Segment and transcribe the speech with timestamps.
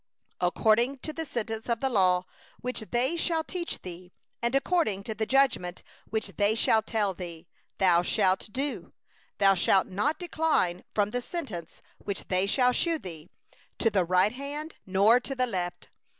[0.41, 2.23] 11According to the law
[2.59, 7.47] which they shall teach thee, and according to the judgment which they shall tell thee,
[7.77, 8.93] thou shalt do;
[9.37, 13.29] thou shalt not turn aside from the sentence which they shall declare unto thee,
[13.77, 15.89] to the right hand, nor to the left.